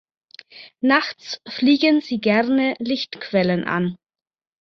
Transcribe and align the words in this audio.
Nachts 0.81 1.43
fliegen 1.47 2.01
sie 2.01 2.19
gerne 2.19 2.73
Lichtquellen 2.79 3.65
an. 3.65 3.97